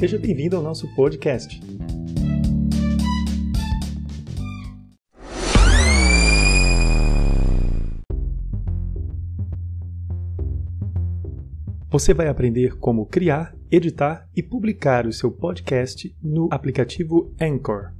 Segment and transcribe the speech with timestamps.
[0.00, 1.60] Seja bem-vindo ao nosso podcast.
[11.90, 17.92] Você vai aprender como criar, editar e publicar o seu podcast no aplicativo Anchor.